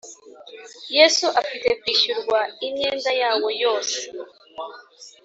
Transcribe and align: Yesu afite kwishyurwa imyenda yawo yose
Yesu 0.97 1.25
afite 1.41 1.67
kwishyurwa 1.79 2.39
imyenda 2.67 3.11
yawo 3.21 3.47
yose 3.63 3.99